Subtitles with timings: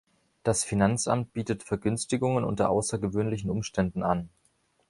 [0.41, 4.29] Das Finanzamt bietet Vergünstigungen unter außergewöhnlichen Umständen an.